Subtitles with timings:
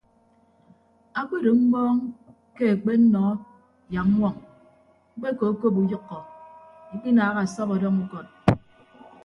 [1.19, 1.97] Akpedo mmọọñ
[2.55, 3.21] ke akpennọ
[3.93, 4.35] yak ññwoñ
[5.15, 6.17] mkpekokop uyʌkkọ
[6.83, 8.27] ikpikinaaha asọp ọdọñ ukọd.